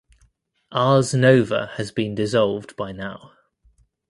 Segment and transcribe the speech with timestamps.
[0.71, 3.33] Ars Nova has been dissolved by now.